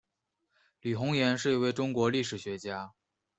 [0.79, 2.91] 李洪岩是一位中国历史学家。